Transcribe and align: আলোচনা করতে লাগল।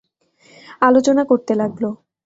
আলোচনা 0.81 1.23
করতে 1.23 1.53
লাগল। 1.55 1.83